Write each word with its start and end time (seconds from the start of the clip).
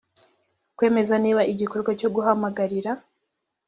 kwemeza 0.77 1.15
niba 1.23 1.41
igikorwa 1.51 1.91
cyo 1.99 2.09
guhamagarira 2.15 2.91